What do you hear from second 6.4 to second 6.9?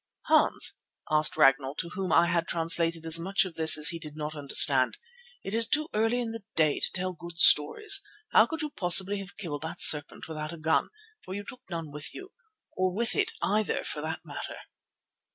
day